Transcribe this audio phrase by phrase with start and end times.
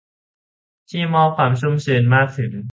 [0.89, 2.51] ที่มอบความชุ่มชื้นมากถึง